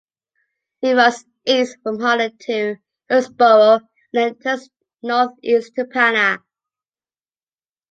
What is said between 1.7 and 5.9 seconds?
from Hardin to Hillsboro, and then turns northeast to